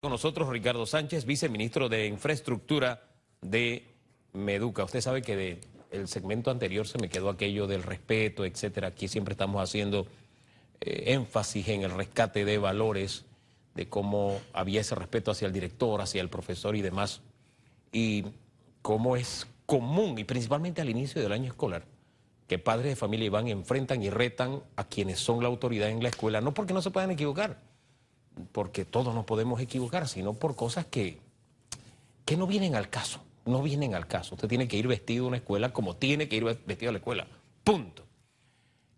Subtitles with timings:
[0.00, 3.02] Con nosotros Ricardo Sánchez, viceministro de Infraestructura
[3.40, 3.84] de
[4.32, 4.84] Meduca.
[4.84, 8.86] Usted sabe que de el segmento anterior se me quedó aquello del respeto, etcétera.
[8.86, 10.06] Aquí siempre estamos haciendo
[10.80, 13.24] eh, énfasis en el rescate de valores,
[13.74, 17.20] de cómo había ese respeto hacia el director, hacia el profesor y demás.
[17.90, 18.24] Y
[18.82, 21.82] cómo es común, y principalmente al inicio del año escolar,
[22.46, 26.10] que padres de familia van, enfrentan y retan a quienes son la autoridad en la
[26.10, 27.67] escuela, no porque no se puedan equivocar
[28.52, 31.18] porque todos nos podemos equivocar, sino por cosas que,
[32.24, 34.34] que no vienen al caso, no vienen al caso.
[34.34, 36.98] Usted tiene que ir vestido a una escuela como tiene que ir vestido a la
[36.98, 37.26] escuela,
[37.64, 38.04] punto.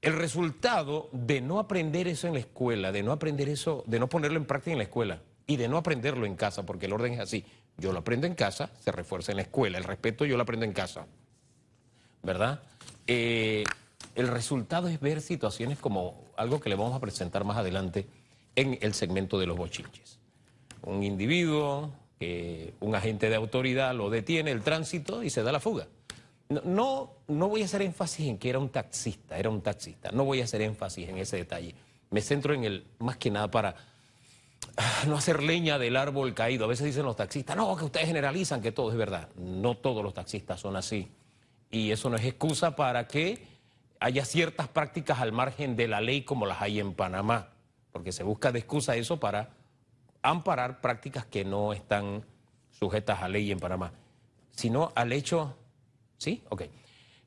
[0.02, 4.08] El resultado de no aprender eso en la escuela, de no aprender eso, de no
[4.08, 7.12] ponerlo en práctica en la escuela y de no aprenderlo en casa, porque el orden
[7.12, 7.45] es así.
[7.76, 9.76] Yo lo aprendo en casa, se refuerza en la escuela.
[9.76, 11.06] El respeto yo lo aprendo en casa,
[12.22, 12.62] ¿verdad?
[13.06, 13.64] Eh,
[14.14, 18.06] el resultado es ver situaciones como algo que le vamos a presentar más adelante
[18.56, 20.18] en el segmento de los bochinches.
[20.82, 21.92] Un individuo,
[22.80, 25.87] un agente de autoridad lo detiene el tránsito y se da la fuga.
[26.48, 30.10] No, no, voy a hacer énfasis en que era un taxista, era un taxista.
[30.10, 31.74] No voy a hacer énfasis en ese detalle.
[32.10, 33.76] Me centro en el, más que nada para
[34.76, 36.65] ah, no hacer leña del árbol caído.
[36.65, 39.28] A veces dicen los taxistas, no, que ustedes generalizan que todo es verdad.
[39.37, 41.09] No todos los taxistas son así.
[41.71, 43.46] Y eso no es excusa para que
[44.01, 47.51] haya ciertas prácticas al margen de la ley como las hay en Panamá
[47.93, 49.51] porque se busca de excusa eso para
[50.23, 52.24] amparar prácticas que no están
[52.71, 53.93] sujetas a ley en Panamá,
[54.51, 55.57] sino al hecho,
[56.18, 56.43] ¿sí?
[56.49, 56.63] Ok,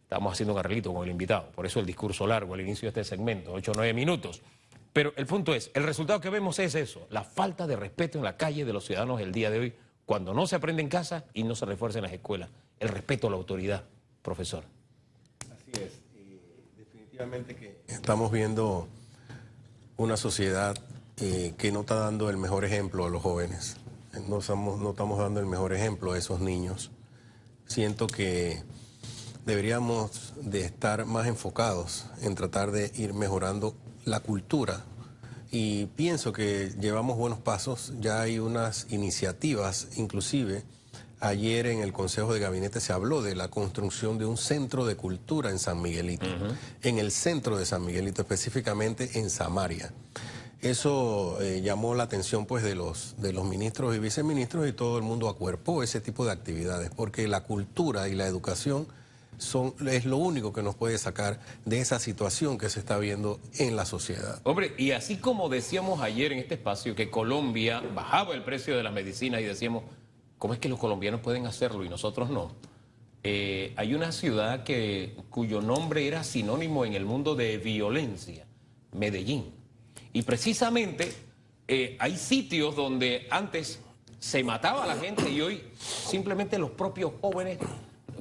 [0.02, 3.02] estamos haciendo un arreglito con el invitado, por eso el discurso largo al inicio de
[3.02, 4.42] este segmento, 8 o 9 minutos.
[4.94, 8.24] Pero el punto es, el resultado que vemos es eso, la falta de respeto en
[8.24, 9.74] la calle de los ciudadanos el día de hoy,
[10.06, 12.50] cuando no se aprende en casa y no se refuerza en las escuelas.
[12.80, 13.86] El respeto a la autoridad,
[14.22, 14.64] profesor.
[15.52, 16.00] Así es,
[16.78, 18.88] definitivamente que estamos viendo
[19.98, 20.76] una sociedad
[21.18, 23.78] eh, que no está dando el mejor ejemplo a los jóvenes.
[24.28, 26.92] No estamos, no estamos dando el mejor ejemplo a esos niños.
[27.66, 28.64] Siento que
[29.46, 33.76] deberíamos de estar más enfocados en tratar de ir mejorando
[34.06, 34.86] la cultura
[35.52, 40.64] y pienso que llevamos buenos pasos, ya hay unas iniciativas inclusive
[41.24, 44.98] Ayer en el Consejo de Gabinete se habló de la construcción de un centro de
[44.98, 46.26] cultura en San Miguelito,
[46.82, 49.94] en el centro de San Miguelito, específicamente en Samaria.
[50.62, 54.98] Eso eh, llamó la atención pues de los, de los ministros y viceministros y todo
[54.98, 58.86] el mundo acuerpó ese tipo de actividades, porque la cultura y la educación
[59.38, 63.40] son, es lo único que nos puede sacar de esa situación que se está viendo
[63.60, 64.42] en la sociedad.
[64.44, 68.84] Hombre, y así como decíamos ayer en este espacio que Colombia bajaba el precio de
[68.84, 69.84] las medicinas y decíamos
[70.44, 72.52] ¿Cómo es que los colombianos pueden hacerlo y nosotros no?
[73.24, 78.46] Eh, hay una ciudad que, cuyo nombre era sinónimo en el mundo de violencia,
[78.92, 79.54] Medellín.
[80.12, 81.14] Y precisamente
[81.66, 83.80] eh, hay sitios donde antes
[84.20, 87.60] se mataba a la gente y hoy simplemente los propios jóvenes,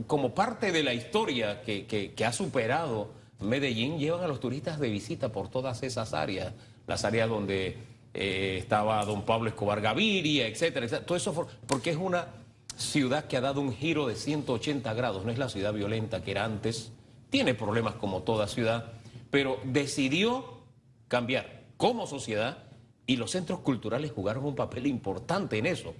[0.06, 3.10] como parte de la historia que, que ha superado
[3.40, 6.54] Medellín, llevan a los turistas de visita por todas esas áreas,
[6.86, 7.78] las áreas donde
[8.14, 11.06] eh, estaba don Pablo Escobar Gaviria, etcétera, etcétera.
[11.06, 12.28] Todo eso porque es una
[12.76, 16.32] ciudad que ha dado un giro de 180 grados, no es la ciudad violenta que
[16.32, 16.92] era antes,
[17.30, 18.92] tiene problemas como toda ciudad,
[19.30, 20.60] pero decidió
[21.08, 22.64] cambiar como sociedad
[23.06, 25.94] y los centros culturales jugaron un papel importante en eso.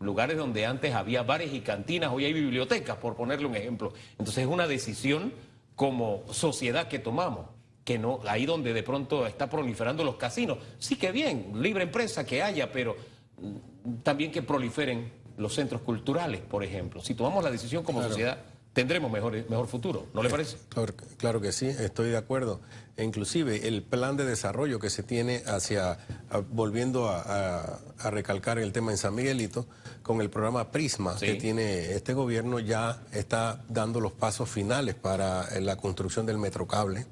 [0.00, 3.92] Lugares donde antes había bares y cantinas, hoy hay bibliotecas, por ponerle un ejemplo.
[4.12, 5.32] Entonces es una decisión
[5.74, 7.46] como sociedad que tomamos
[7.88, 10.58] que no, ahí donde de pronto está proliferando los casinos.
[10.78, 12.94] Sí que bien, libre empresa que haya, pero
[13.40, 17.00] mm, también que proliferen los centros culturales, por ejemplo.
[17.00, 18.40] Si tomamos la decisión como sociedad,
[18.74, 20.58] tendremos mejor, mejor futuro, ¿no le parece?
[21.16, 22.60] Claro, que sí, estoy de acuerdo.
[22.98, 25.96] E inclusive el plan de desarrollo que se tiene hacia,
[26.50, 29.66] volviendo a, recalcar el tema en San Miguelito,
[30.02, 35.58] con el programa Prisma que tiene este gobierno, ya está dando los pasos finales para
[35.58, 37.06] la construcción del metrocable.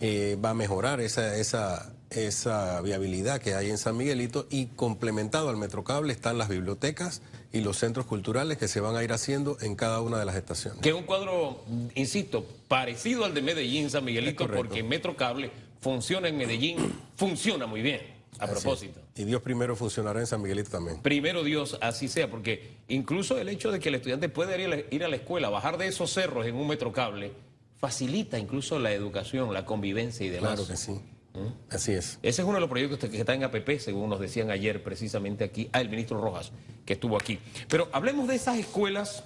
[0.00, 5.48] Eh, va a mejorar esa, esa, esa viabilidad que hay en San Miguelito y complementado
[5.48, 9.56] al Metrocable están las bibliotecas y los centros culturales que se van a ir haciendo
[9.60, 10.80] en cada una de las estaciones.
[10.80, 11.64] Que es un cuadro,
[11.94, 15.50] insisto, parecido al de Medellín, San Miguelito, porque Metrocable
[15.80, 16.76] funciona en Medellín,
[17.16, 18.14] funciona muy bien.
[18.40, 19.00] A propósito.
[19.14, 21.00] Y Dios primero funcionará en San Miguelito también.
[21.00, 25.08] Primero Dios, así sea, porque incluso el hecho de que el estudiante pueda ir a
[25.08, 27.30] la escuela, bajar de esos cerros en un metrocable,
[27.78, 30.54] facilita incluso la educación, la convivencia y demás.
[30.54, 30.92] Claro que sí.
[31.34, 31.48] ¿Mm?
[31.70, 32.18] Así es.
[32.22, 35.44] Ese es uno de los proyectos que está en APP, según nos decían ayer precisamente
[35.44, 36.52] aquí, ah, el ministro Rojas,
[36.84, 37.38] que estuvo aquí.
[37.68, 39.24] Pero hablemos de esas escuelas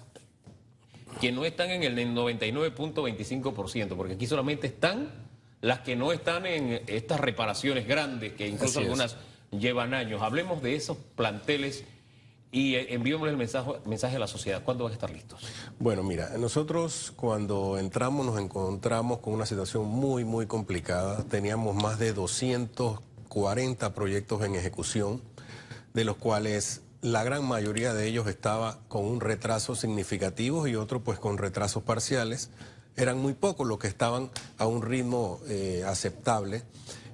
[1.21, 5.29] que no están en el 99.25%, porque aquí solamente están
[5.61, 9.17] las que no están en estas reparaciones grandes, que incluso algunas
[9.51, 10.23] llevan años.
[10.23, 11.85] Hablemos de esos planteles
[12.51, 14.63] y eh, enviémosle el mensaje, mensaje a la sociedad.
[14.65, 15.41] ¿Cuándo van a estar listos?
[15.79, 21.25] Bueno, mira, nosotros cuando entramos nos encontramos con una situación muy, muy complicada.
[21.25, 25.23] Teníamos más de 240 proyectos en ejecución,
[25.95, 31.01] de los cuales la gran mayoría de ellos estaba con un retraso significativo y otro
[31.01, 32.51] pues con retrasos parciales.
[32.97, 36.65] Eran muy pocos los que estaban a un ritmo eh, aceptable.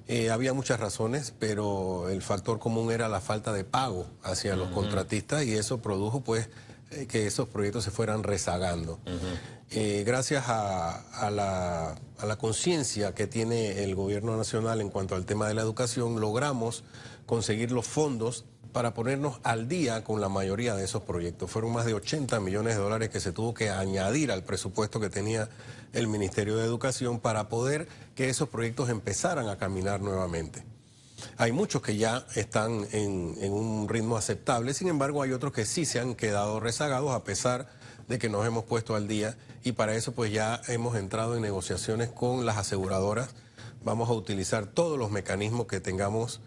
[0.07, 4.69] Eh, había muchas razones, pero el factor común era la falta de pago hacia los
[4.69, 6.49] contratistas y eso produjo pues
[6.91, 8.99] eh, que esos proyectos se fueran rezagando.
[9.71, 15.47] gracias a, la, a la conciencia que tiene el gobierno nacional en cuanto al tema
[15.47, 16.83] de la educación, logramos
[17.25, 21.49] conseguir los fondos para ponernos al día con la mayoría de esos proyectos.
[21.49, 25.09] Fueron más de 80 millones de dólares que se tuvo que añadir al presupuesto que
[25.09, 25.47] tenía
[25.93, 30.63] el Ministerio de Educación para poder que esos proyectos empezaran a caminar nuevamente.
[31.37, 35.85] Hay muchos que ya están en, un ritmo aceptable, sin embargo hay otros que sí
[35.85, 37.67] se han quedado rezagados a pesar
[38.07, 41.41] de que nos hemos puesto al día y para eso pues ya hemos entrado en
[41.41, 43.29] negociaciones con las aseguradoras.
[43.83, 46.41] Vamos a utilizar todos los mecanismos que tengamos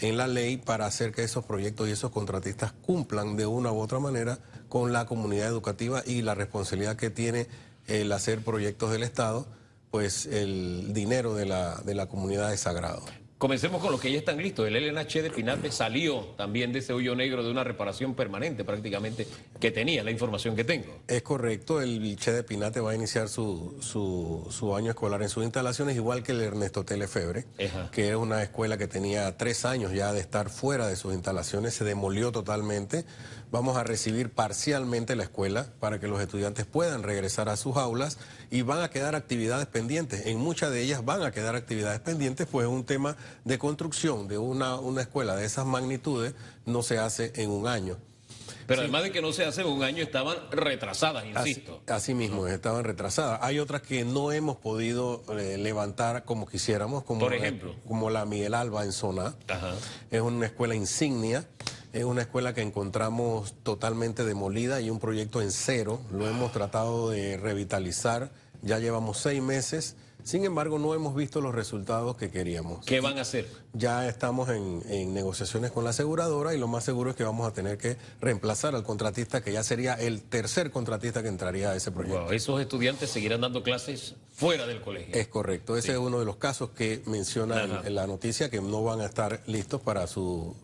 [0.00, 3.80] en la ley para hacer que esos proyectos y esos contratistas cumplan de una u
[3.80, 4.38] otra manera
[4.68, 7.46] con la comunidad educativa y la responsabilidad que tiene
[7.86, 9.46] el hacer proyectos del Estado,
[9.90, 13.04] pues el dinero de la, de la comunidad es sagrado.
[13.36, 14.66] Comencemos con los que ya están listos.
[14.68, 19.26] El LNH de Pinate salió también de ese hoyo negro de una reparación permanente prácticamente
[19.58, 21.00] que tenía, la información que tengo.
[21.08, 25.42] Es correcto, el Che de Pinate va a iniciar su, su, año escolar en sus
[25.42, 27.44] instalaciones, igual que el Ernesto Telefebre,
[27.90, 31.74] que es una escuela que tenía tres años ya de estar fuera de sus instalaciones,
[31.74, 33.04] se demolió totalmente.
[33.50, 38.18] Vamos a recibir parcialmente la escuela para que los estudiantes puedan regresar a sus aulas
[38.54, 40.26] y van a quedar actividades pendientes.
[40.26, 44.28] En muchas de ellas van a quedar actividades pendientes, pues es un tema de construcción
[44.28, 47.98] de una, una escuela de esas magnitudes no se hace en un año.
[48.68, 51.82] Pero además de que no se hace en un año, estaban retrasadas, insisto.
[51.88, 53.40] Así, mismo, estaban retrasadas.
[53.42, 57.74] Hay otras que no hemos podido eh, levantar como quisiéramos, como, Por ejemplo.
[57.88, 59.34] como la Miguel Alba en Zona.
[60.12, 61.44] Es una escuela insignia
[61.94, 66.00] es una escuela que encontramos totalmente demolida y un proyecto en cero.
[66.10, 68.32] Lo hemos tratado de revitalizar.
[68.64, 69.96] Ya llevamos seis meses.
[70.22, 72.82] Sin embargo, no hemos visto los resultados que queríamos.
[72.86, 73.46] ¿Qué van a hacer?
[73.74, 77.52] Ya estamos en, negociaciones con la aseguradora y lo más seguro es que vamos a
[77.52, 81.92] tener que reemplazar al contratista, que ya sería el tercer contratista que entraría a ese
[81.92, 82.32] proyecto.
[82.32, 85.14] esos estudiantes seguirán dando clases fuera del colegio.
[85.14, 85.76] Es correcto.
[85.76, 89.04] Ese es uno de los casos que menciona en, la noticia, que no van a
[89.04, 90.56] estar listos para su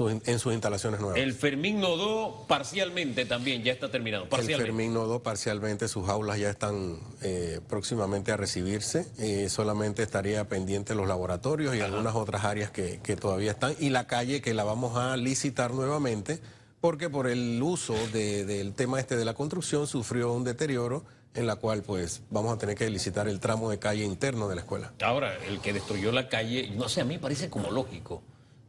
[0.00, 1.18] en sus instalaciones nuevas.
[1.18, 4.26] El Fermín Nodó parcialmente también ya está terminado.
[4.30, 9.06] El Fermín Nodó parcialmente, sus aulas ya están eh, próximamente a recibirse.
[9.18, 13.74] Eh, solamente estaría pendiente los laboratorios y algunas otras áreas que, todavía están.
[13.78, 16.40] Y la calle que la vamos a licitar nuevamente
[16.80, 21.04] porque por el uso del tema este de la construcción sufrió un deterioro
[21.34, 24.56] en la cual pues vamos a tener que licitar el tramo de calle interno de
[24.56, 24.92] la escuela.
[25.02, 28.22] Ahora, el que destruyó la calle, no sé, a mí parece como lógico.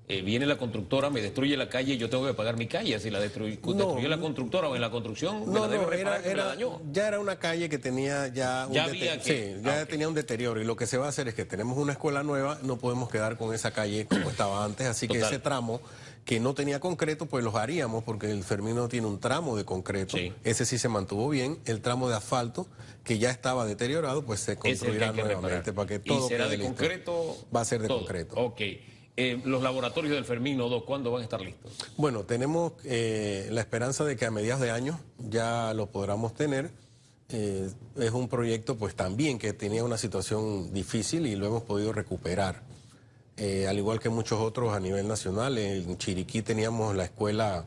[0.10, 2.98] Eh, viene la constructora, me destruye la calle y yo tengo que pagar mi calle.
[2.98, 3.58] Si la destruyó
[4.08, 6.56] la constructora o en la construcción, no, me la era,
[6.94, 10.62] Ya era una calle que tenía ya un, ya ya ah, tenía un deterioro.
[10.62, 13.10] Y lo que se va a hacer es que tenemos una escuela nueva, no podemos
[13.10, 14.88] quedar con esa calle como estaba antes.
[14.88, 15.82] Así que ese tramo
[16.24, 20.16] que no tenía concreto, pues los haríamos porque el Fermino tiene un tramo de concreto.
[20.46, 21.60] Ese sí se mantuvo bien.
[21.66, 22.66] El tramo de asfalto,
[23.04, 27.36] que ya estaba deteriorado, pues se construirá nuevamente para que todo ¿Y será de concreto?
[27.54, 28.36] Va a ser de concreto.
[28.38, 28.62] Ok.
[29.20, 31.72] Eh, los laboratorios del Fermín Nodo, ¿cuándo van a estar listos?
[31.98, 36.70] Bueno, tenemos eh, la esperanza de que a mediados de año ya lo podamos tener.
[37.30, 41.94] Eh, es un proyecto pues también que tenía una situación difícil y lo hemos podido
[41.94, 42.62] recuperar.
[43.68, 47.66] al igual que muchos otros a nivel nacional, en Chiriquí teníamos la escuela,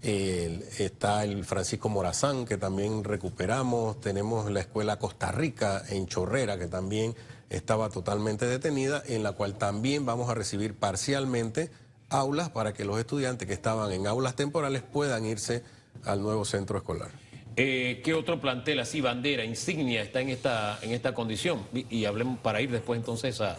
[0.00, 6.68] está el Francisco Morazán que también recuperamos, tenemos la escuela Costa Rica en Chorrera que
[6.68, 7.14] también
[7.54, 11.70] estaba totalmente detenida, en la cual también vamos a recibir parcialmente
[12.10, 15.62] aulas para que los estudiantes que estaban en aulas temporales puedan irse
[16.04, 17.10] al nuevo centro escolar.
[17.56, 21.64] Eh, ¿Qué otro plantel así, bandera, insignia, está en esta, en esta condición?
[21.72, 23.56] Y, hablemos para ir después entonces a,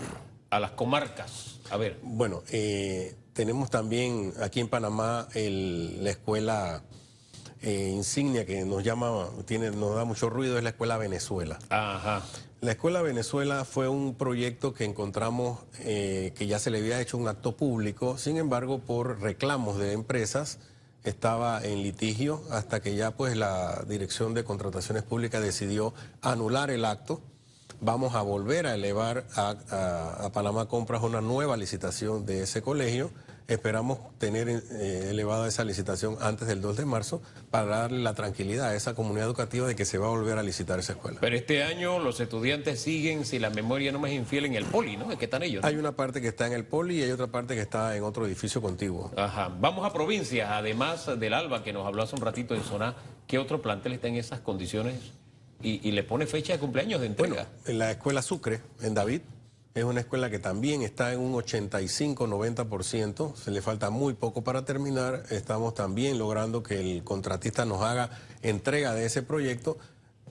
[0.52, 1.60] las comarcas.
[1.70, 1.98] A ver.
[2.02, 6.84] Bueno, eh, tenemos también aquí en Panamá la escuela
[7.62, 11.58] eh, insignia que nos llama, tiene, nos da mucho ruido, es la escuela Venezuela.
[11.70, 12.22] Ajá.
[12.66, 17.16] La Escuela Venezuela fue un proyecto que encontramos eh, que ya se le había hecho
[17.16, 20.58] un acto público, sin embargo, por reclamos de empresas,
[21.04, 25.94] estaba en litigio hasta que ya pues la Dirección de Contrataciones Públicas decidió
[26.24, 27.22] anular el acto.
[27.82, 33.12] Vamos a volver a elevar a, a Panamá Compras una nueva licitación de ese colegio
[33.48, 37.22] Esperamos tener eh, elevada esa licitación antes del 2 de marzo
[37.52, 40.44] para darle la tranquilidad a esa comunidad educativa de que se va a volver a
[40.44, 41.20] licitar esa escuela.
[41.22, 44.66] Pero este año los estudiantes siguen, si la memoria no me es infiel, en el
[44.66, 45.12] poli, ¿no?
[45.12, 45.64] ¿Es que están ellos?
[45.64, 48.04] Hay una parte que está en el poli y hay otra parte que está en
[48.04, 49.12] otro edificio contiguo.
[49.16, 49.56] Ajá.
[49.60, 52.96] Vamos a provincias, además del ALBA que nos habló hace un ratito en zona,
[53.28, 54.96] ¿qué otro plantel está en esas condiciones
[55.62, 57.34] y, le pone fecha de cumpleaños de entrega?
[57.34, 59.22] Bueno, en la escuela Sucre, en David,
[59.76, 64.64] es una escuela que también está en un 85-90%, se le falta muy poco para
[64.64, 65.24] terminar.
[65.30, 68.10] Estamos también logrando que el contratista nos haga
[68.42, 69.78] entrega de ese proyecto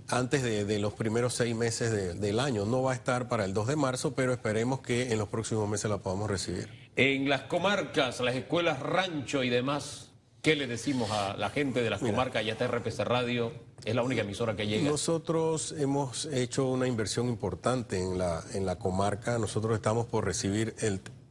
[0.08, 2.64] antes de, los primeros seis meses del año.
[2.64, 5.68] No va a estar para el 2 de marzo, pero esperemos que en los próximos
[5.68, 6.70] meses la podamos recibir.
[6.96, 10.10] En las comarcas, las escuelas rancho y demás,
[10.40, 12.46] ¿qué le decimos a la gente de las comarcas?
[12.46, 13.52] Ya está RPC Radio,
[13.84, 14.90] es la única emisora que llega.
[14.90, 19.38] Nosotros hemos hecho una inversión importante en la, en la comarca.
[19.38, 20.74] Nosotros estamos por recibir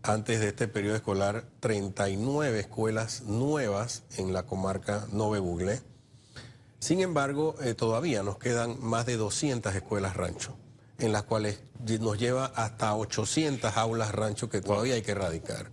[0.04, 5.82] antes de este periodo escolar 39 escuelas nuevas en la comarca Nove Buglé.
[6.80, 10.58] Sin embargo, eh, todavía nos quedan más de 200 escuelas rancho,
[11.00, 11.62] en las cuales
[12.02, 15.72] nos lleva hasta 800 aulas rancho que todavía hay que erradicar.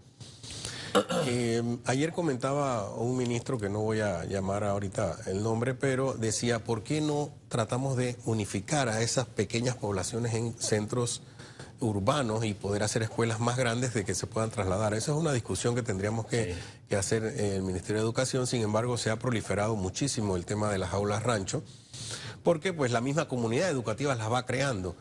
[1.26, 6.64] Eh, ayer comentaba un ministro que no voy a llamar ahorita el nombre, pero decía,
[6.64, 11.22] ¿por qué no tratamos de unificar a esas pequeñas poblaciones en centros
[11.78, 14.94] urbanos y poder hacer escuelas más grandes de que se puedan trasladar?
[14.94, 16.54] Esa es una discusión que tendríamos que,
[16.88, 20.70] que hacer en el Ministerio de Educación, sin embargo se ha proliferado muchísimo el tema
[20.70, 21.62] de las aulas rancho,
[22.42, 24.96] porque pues la misma comunidad educativa las va creando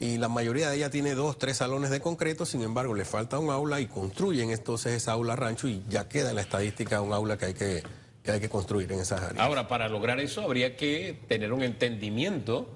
[0.00, 3.38] y la mayoría de ellas tiene dos, tres salones de concreto, sin embargo le falta
[3.38, 7.12] un aula y construyen entonces esa aula rancho y ya queda en la estadística un
[7.12, 7.82] aula que hay que,
[8.22, 9.44] que hay que construir en esas áreas.
[9.44, 12.68] Ahora, para lograr eso habría que tener un entendimiento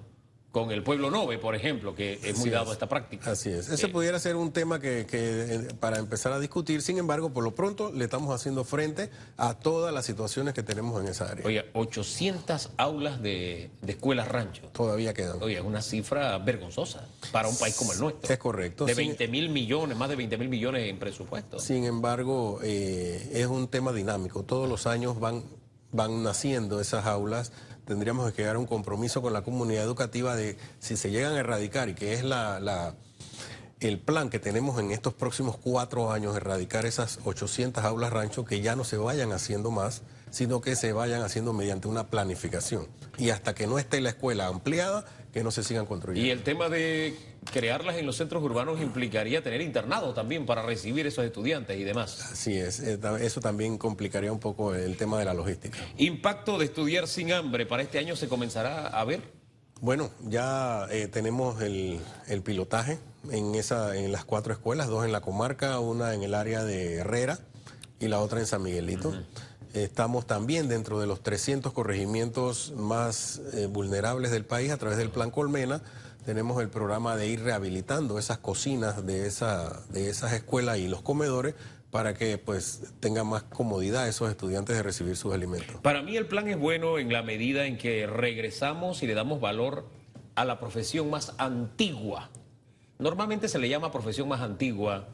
[0.52, 3.30] con el pueblo Nove, por ejemplo, que es muy dado a esta práctica.
[3.30, 3.70] Así es.
[3.70, 7.42] Ese eh, pudiera ser un tema que, eh, para empezar a discutir, sin embargo, por
[7.42, 11.46] lo pronto le estamos haciendo frente a todas las situaciones que tenemos en esa área.
[11.46, 14.68] Oye, 800 aulas de, escuelas rancho.
[14.74, 15.42] Todavía quedan.
[15.42, 18.30] Oye, es una cifra vergonzosa para un país como el nuestro.
[18.30, 18.84] Es correcto.
[18.84, 21.60] De 20 mil millones, más de 20 mil millones en presupuesto.
[21.60, 24.42] Sin embargo, eh, es un tema dinámico.
[24.42, 25.44] Todos los años van,
[25.92, 27.52] van naciendo esas aulas
[27.84, 31.40] tendríamos que llegar a un compromiso con la comunidad educativa de si se llegan a
[31.40, 32.94] erradicar y que es la,
[33.80, 38.60] el plan que tenemos en estos próximos cuatro años, erradicar esas 800 aulas rancho que
[38.60, 42.86] ya no se vayan haciendo más, sino que se vayan haciendo mediante una planificación.
[43.18, 46.26] Y hasta que no esté la escuela ampliada, que no se sigan construyendo.
[46.26, 47.16] Y el tema de
[47.52, 52.32] crearlas en los centros urbanos implicaría tener internados también para recibir esos estudiantes y demás.
[52.32, 55.78] Así es, eh, eso también complicaría un poco el tema de la logística.
[55.96, 59.22] ¿Impacto de estudiar sin hambre para este año se comenzará a ver?
[59.80, 62.00] Bueno, ya eh, tenemos el,
[62.44, 62.98] pilotaje
[63.30, 66.96] en, esa, en las cuatro escuelas, dos en la comarca, una en el área de
[66.96, 67.40] Herrera
[67.98, 69.12] y la otra en San Miguelito.
[69.74, 75.08] Estamos también dentro de los 300 corregimientos más eh, vulnerables del país a través del
[75.08, 75.82] Plan Colmena.
[76.26, 81.00] Tenemos el programa de ir rehabilitando esas cocinas de, esa, de esas escuelas y los
[81.00, 81.54] comedores
[81.90, 85.76] para que pues tengan más comodidad esos estudiantes de recibir sus alimentos.
[85.80, 89.40] Para mí el plan es bueno en la medida en que regresamos y le damos
[89.40, 89.86] valor
[90.34, 92.28] a la profesión más antigua.
[92.98, 95.08] Normalmente se le llama profesión más antigua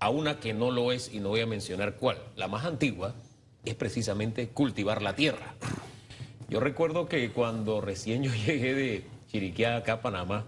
[0.00, 2.18] a una que no lo es y no voy a mencionar cuál.
[2.36, 3.14] La más antigua
[3.66, 5.54] es precisamente cultivar la tierra.
[6.48, 10.46] Yo recuerdo que cuando recién yo llegué de Chiriquí acá a Panamá,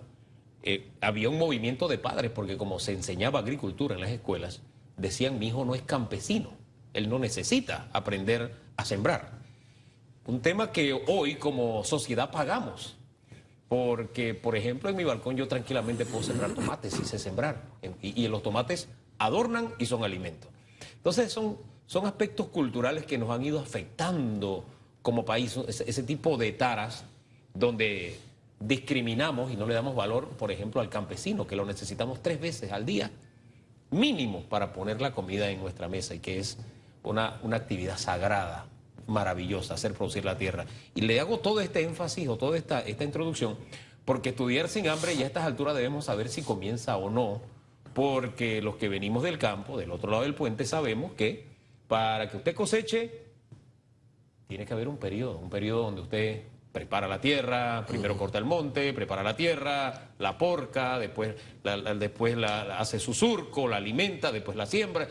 [0.63, 4.63] eh, había un movimiento de padres, porque como se enseñaba agricultura en las escuelas,
[4.97, 6.51] decían, mi hijo no es campesino,
[6.95, 9.39] él no necesita aprender a sembrar.
[10.27, 12.97] Un tema que hoy como sociedad pagamos,
[13.69, 17.65] porque, por ejemplo, en mi balcón yo tranquilamente puedo sembrar tomates y sembrar,
[18.03, 20.49] y, y los tomates adornan y son alimento.
[20.97, 24.63] Entonces son son aspectos culturales que nos han ido afectando
[25.01, 27.05] como país, ese, tipo de taras
[27.55, 28.15] donde
[28.61, 32.73] discriminamos y no le damos valor, por ejemplo, al campesino, que lo necesitamos tres veces
[32.73, 33.11] al día,
[33.91, 36.59] mínimo, para poner la comida en nuestra mesa y que es
[37.05, 38.67] una, una actividad sagrada,
[39.07, 40.67] maravillosa, hacer producir la tierra.
[40.95, 43.57] Y le hago todo este énfasis o toda esta, esta introducción,
[44.05, 47.41] porque estudiar sin hambre y a estas alturas debemos saber si comienza o no,
[47.95, 51.48] porque los que venimos del campo, del otro lado del puente, sabemos que
[51.89, 53.11] para que usted coseche,
[54.47, 58.45] tiene que haber un periodo, un periodo donde usted prepara la tierra, primero corta el
[58.45, 64.31] monte, prepara la tierra, la porca, después, la, después la, hace su surco, la alimenta,
[64.31, 65.09] después la siembra,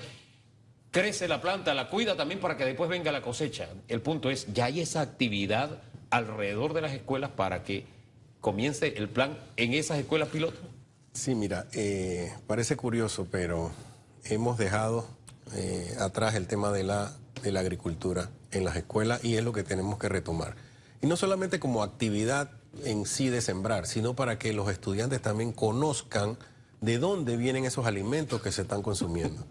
[0.91, 3.67] crece la planta, la cuida también para que después venga la cosecha.
[3.87, 7.85] El punto es, ya hay esa actividad alrededor de las escuelas para que
[8.39, 10.57] comience el plan en esas escuelas piloto.
[11.11, 13.71] Sí, mira, eh, parece curioso, pero
[14.23, 15.07] hemos dejado
[15.55, 17.13] eh, atrás el tema de la,
[17.43, 20.55] de la agricultura en las escuelas y es lo que tenemos que retomar.
[21.01, 22.51] Y no solamente como actividad
[22.83, 26.37] en sí de sembrar, sino para que los estudiantes también conozcan
[26.81, 29.45] de dónde vienen esos alimentos que se están consumiendo.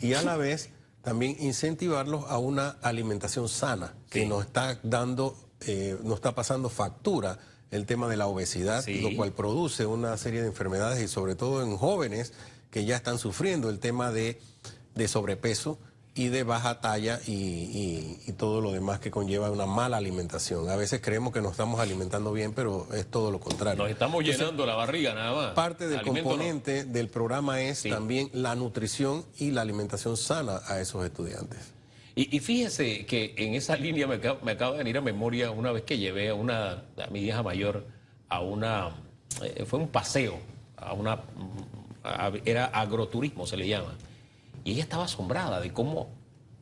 [0.00, 0.70] Y a la vez
[1.02, 7.38] también incentivarlos a una alimentación sana, que nos está dando, eh, nos está pasando factura
[7.70, 11.62] el tema de la obesidad, lo cual produce una serie de enfermedades y sobre todo
[11.62, 12.32] en jóvenes
[12.70, 14.40] que ya están sufriendo el tema de,
[14.94, 15.78] de sobrepeso
[16.14, 20.70] y de baja talla y, todo lo demás que conlleva una mala alimentación.
[20.70, 23.82] A veces creemos que nos estamos alimentando bien, pero es todo lo contrario.
[23.82, 25.50] Nos estamos llenando la barriga nada más.
[25.52, 31.04] Parte del componente del programa es también la nutrición y la alimentación sana a esos
[31.04, 31.58] estudiantes.
[32.14, 34.16] Y, fíjese que en esa línea me,
[34.52, 37.86] acaba de venir a memoria una vez que llevé a, una, a mi hija mayor
[38.28, 38.90] a una...
[39.42, 40.38] Eh, fue un paseo,
[40.76, 41.20] a una...
[42.44, 43.94] era agroturismo se le llama
[44.64, 46.10] y ella estaba asombrada de cómo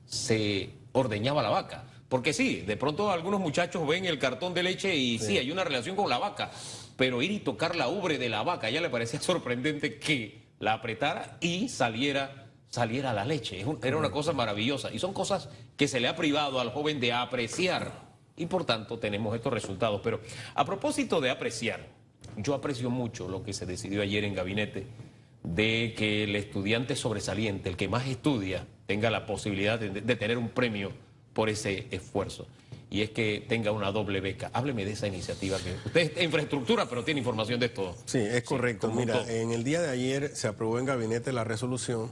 [0.07, 1.85] se ordeñaba la vaca.
[2.09, 5.37] Porque sí, de pronto algunos muchachos ven el cartón de leche y sí.
[5.37, 6.51] hay una relación con la vaca,
[6.97, 10.49] pero ir y tocar la ubre de la vaca, a ella le parecía sorprendente que
[10.59, 13.65] la apretara y saliera, saliera la leche.
[13.83, 14.91] Era una cosa maravillosa.
[14.93, 18.09] Y son cosas que se le ha privado al joven de apreciar.
[18.37, 20.01] Y por tanto tenemos estos resultados.
[20.03, 20.21] Pero
[20.55, 21.87] a propósito de apreciar,
[22.37, 24.87] yo aprecio mucho lo que se decidió ayer en gabinete
[25.43, 30.49] de que el estudiante sobresaliente, el que más estudia, tenga la posibilidad de, tener un
[30.49, 30.93] premio
[31.33, 32.47] por ese esfuerzo.
[32.91, 34.51] Y es que tenga una doble beca.
[34.55, 35.59] Hábleme de esa iniciativa.
[35.59, 37.95] que Usted es infraestructura, pero tiene información de esto.
[38.07, 38.91] Sí, es correcto.
[38.91, 42.11] Mira, en el día de ayer se aprobó en gabinete la resolución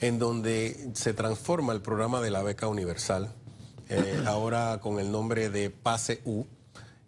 [0.00, 3.32] en donde se transforma el programa de la beca universal,
[3.88, 6.44] eh, ahora con el nombre de PASE U.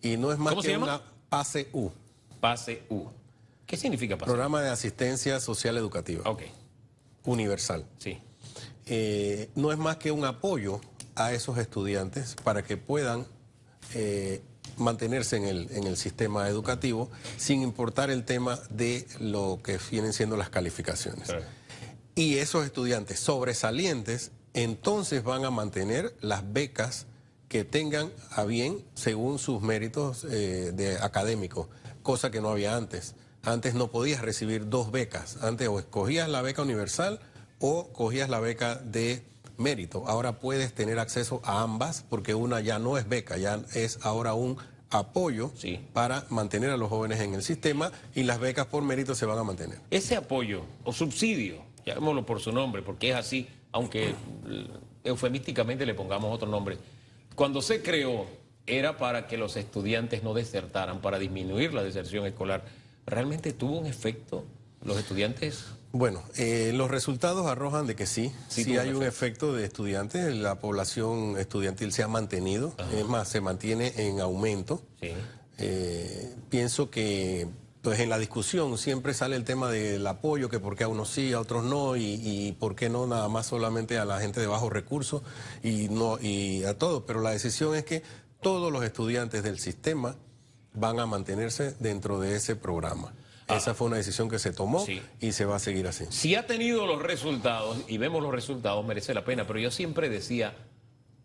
[0.02, 1.90] Y no es más que una PASE U.
[2.40, 3.09] PASE U.
[3.71, 4.27] ¿Qué significa PASE?
[4.27, 6.29] Programa de Asistencia Social Educativa.
[6.29, 6.43] Ok.
[7.23, 7.87] Universal.
[7.99, 8.19] Sí.
[8.87, 10.81] Eh, no es más que un apoyo
[11.15, 13.29] a esos estudiantes para que puedan
[13.95, 14.43] eh,
[14.77, 20.13] mantenerse en el, en el sistema educativo sin importar el tema de lo que vienen
[20.13, 21.28] siendo las calificaciones.
[22.17, 27.06] Y esos estudiantes sobresalientes entonces van a mantener las becas
[27.47, 31.69] que tengan a bien según sus méritos eh, de académicos,
[32.02, 33.15] cosa que no había antes.
[33.43, 35.43] Antes no podías recibir dos becas.
[35.43, 37.21] Antes o escogías la beca universal
[37.59, 39.23] o cogías la beca de
[39.57, 40.05] mérito.
[40.07, 44.35] Ahora puedes tener acceso a ambas porque una ya no es beca, ya es ahora
[44.35, 44.59] un
[44.91, 45.53] apoyo
[45.93, 49.39] para mantener a los jóvenes en el sistema y las becas por mérito se van
[49.39, 49.79] a mantener.
[49.91, 54.15] Ese apoyo o subsidio, llamémoslo por su nombre, porque es así, aunque
[55.05, 56.79] eufemísticamente le pongamos otro nombre,
[57.35, 58.26] cuando se creó
[58.67, 62.65] era para que los estudiantes no desertaran, para disminuir la deserción escolar.
[63.10, 64.44] ¿Realmente tuvo un efecto
[64.82, 65.64] los estudiantes?
[65.92, 69.52] Bueno, eh, los resultados arrojan de que sí, sí, hay un efecto.
[69.52, 74.82] de estudiantes, la población estudiantil se ha mantenido, es más, se mantiene en aumento.
[75.58, 77.49] Eh, pienso que
[77.82, 81.08] pues en la discusión siempre sale el tema del apoyo, que por qué a unos
[81.08, 84.40] sí, a otros no, y, y, por qué no nada más solamente a la gente
[84.40, 85.23] de bajos recursos
[85.62, 87.04] y, no, y a todos.
[87.06, 88.02] Pero la decisión es que
[88.42, 90.16] todos los estudiantes del sistema
[90.73, 93.13] van a mantenerse dentro de ese programa.
[93.49, 93.56] Ah.
[93.56, 94.85] Esa fue una decisión que se tomó
[95.21, 96.04] y se va a seguir así.
[96.11, 100.09] Si ha tenido los resultados, y vemos los resultados, merece la pena, pero yo siempre
[100.09, 100.54] decía,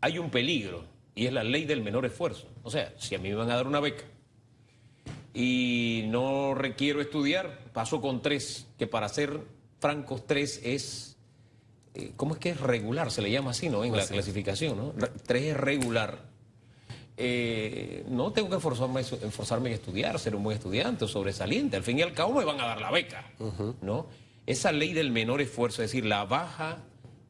[0.01, 2.47] hay un peligro, y es la ley del menor esfuerzo.
[2.63, 4.03] O sea, si a mí me van a dar una beca
[5.33, 9.41] y no requiero estudiar, paso con tres, que para ser
[9.79, 11.17] francos, tres es,
[11.93, 13.11] eh, ¿cómo es que es regular?
[13.11, 13.83] Se le llama así, ¿no?
[13.83, 14.93] En la clasificación, ¿no?
[15.25, 16.34] Tres es regular
[17.17, 21.77] eh, no tengo que esforzarme, esforzarme en estudiar, ser un buen estudiante o sobresaliente.
[21.77, 23.25] Al fin y al cabo me van a dar la beca,
[23.81, 24.07] ¿no?
[24.45, 26.79] Esa ley del menor esfuerzo, es decir, la baja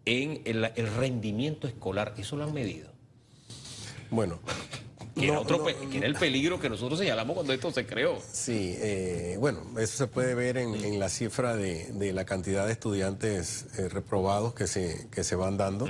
[0.05, 2.89] en el, rendimiento escolar, ¿eso lo han medido?
[4.09, 4.39] Bueno.
[5.15, 8.19] Que, era otro, que, era el peligro que nosotros señalamos cuando esto se creó.
[8.33, 13.67] Sí, eh, bueno, eso se puede ver en, la cifra de, la cantidad de estudiantes
[13.77, 15.87] eh, reprobados que se, que se van dando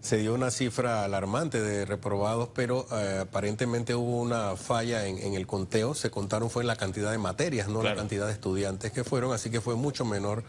[0.00, 5.46] se dio una cifra alarmante de reprobados, pero eh, aparentemente hubo una falla en, el
[5.46, 5.94] conteo.
[5.94, 9.50] Se contaron fue la cantidad de materias, no la cantidad de estudiantes que fueron, así
[9.50, 10.44] que fue mucho menor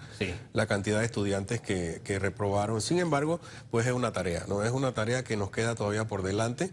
[0.53, 2.81] la cantidad de estudiantes que, reprobaron.
[2.81, 3.39] Sin embargo,
[3.71, 4.63] pues es una tarea, ¿no?
[4.63, 6.69] Es una tarea que nos queda todavía por delante.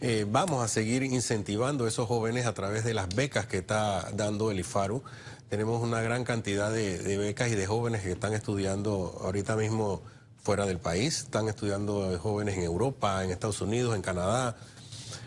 [0.00, 4.10] Eh, vamos a seguir incentivando a esos jóvenes a través de las becas que está
[4.12, 5.02] dando el IFARU.
[5.48, 10.02] Tenemos una gran cantidad de becas y de jóvenes que están estudiando ahorita mismo
[10.42, 14.56] fuera del país, están estudiando jóvenes en Europa, en Estados Unidos, en Canadá.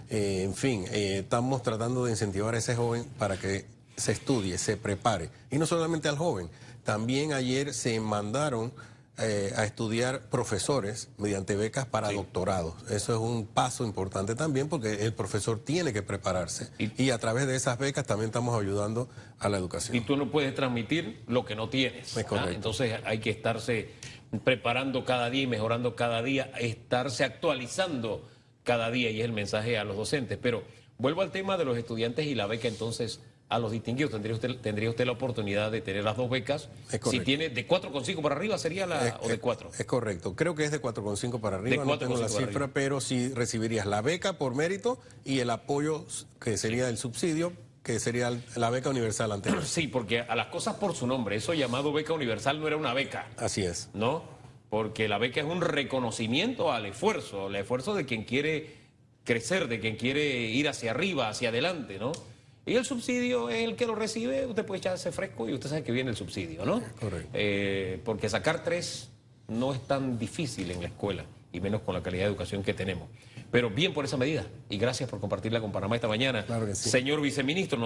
[0.09, 4.57] Eh, en fin, eh, estamos tratando de incentivar a ese joven para que se estudie,
[4.57, 5.29] se prepare.
[5.49, 6.49] Y no solamente al joven,
[6.83, 8.73] también ayer se mandaron
[9.17, 12.73] eh, a estudiar profesores mediante becas para doctorados.
[12.89, 16.69] Eso es un paso importante también porque el profesor tiene que prepararse.
[16.77, 19.07] Y, a través de esas becas también estamos ayudando
[19.39, 19.95] a la educación.
[19.95, 22.17] Y tú no puedes transmitir lo que no tienes.
[22.17, 23.89] Entonces hay que estarse
[24.43, 28.27] preparando cada día y mejorando cada día, estarse actualizando
[28.63, 30.37] cada día y es el mensaje a los docentes.
[30.41, 30.63] Pero
[30.97, 34.11] vuelvo al tema de los estudiantes y la beca entonces a los distinguidos.
[34.11, 36.69] Tendría usted, tendría usted la oportunidad de tener las dos becas.
[37.09, 39.71] Si tiene de 4,5 para arriba, ¿sería la o de 4?
[39.77, 40.35] Es, correcto.
[40.35, 41.83] Creo que es de 4,5 para arriba.
[41.83, 46.05] De no tengo la cifra, pero sí recibirías la beca por mérito y el apoyo
[46.39, 47.53] que sería el subsidio
[47.85, 49.63] que sería la beca universal anterior.
[49.75, 52.93] Sí, porque a las cosas por su nombre, eso llamado beca universal no era una
[52.93, 53.27] beca.
[53.37, 53.89] Así es.
[53.93, 54.23] ¿No?
[54.69, 58.85] Porque la beca es un reconocimiento al esfuerzo, al esfuerzo de quien quiere
[59.23, 62.11] crecer, de quien quiere ir hacia arriba, hacia adelante, ¿no?
[62.65, 65.83] Y el subsidio es el que lo recibe, usted puede echarse fresco y usted sabe
[65.83, 66.81] que viene el subsidio, ¿no?
[66.99, 67.29] Correcto.
[67.33, 69.09] Eh, porque sacar tres
[69.47, 72.73] no es tan difícil en la escuela, y menos con la calidad de educación que
[72.73, 73.07] tenemos.
[73.51, 76.45] Pero bien por esa medida, y gracias por compartirla con Panamá esta mañana.
[76.45, 76.89] Claro que sí.
[76.89, 77.79] Señor viceministro,